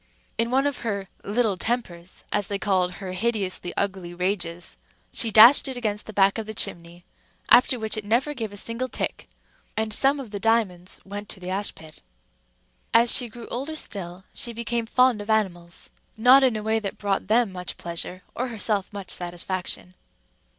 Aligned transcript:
In 0.39 0.49
one 0.49 0.65
of 0.65 0.79
her 0.79 1.07
little 1.23 1.57
tempers, 1.57 2.23
as 2.31 2.47
they 2.47 2.57
called 2.57 2.93
her 2.93 3.11
hideously 3.11 3.71
ugly 3.77 4.15
rages, 4.15 4.77
she 5.13 5.29
dashed 5.29 5.67
it 5.67 5.77
against 5.77 6.07
the 6.07 6.11
back 6.11 6.39
of 6.39 6.47
the 6.47 6.55
chimney, 6.55 7.03
after 7.51 7.77
which 7.77 7.95
it 7.95 8.03
never 8.03 8.33
gave 8.33 8.51
a 8.51 8.57
single 8.57 8.87
tick; 8.87 9.27
and 9.77 9.93
some 9.93 10.19
of 10.19 10.31
the 10.31 10.39
diamonds 10.39 10.99
went 11.05 11.29
to 11.29 11.39
the 11.39 11.51
ash 11.51 11.75
pit. 11.75 12.01
As 12.95 13.13
she 13.15 13.29
grew 13.29 13.47
older 13.49 13.75
still, 13.75 14.23
she 14.33 14.53
became 14.53 14.87
fond 14.87 15.21
of 15.21 15.29
animals, 15.29 15.91
not 16.17 16.43
in 16.43 16.55
a 16.55 16.63
way 16.63 16.79
that 16.79 16.97
brought 16.97 17.27
them 17.27 17.51
much 17.51 17.77
pleasure, 17.77 18.23
or 18.33 18.47
herself 18.47 18.91
much 18.91 19.11
satisfaction. 19.11 19.93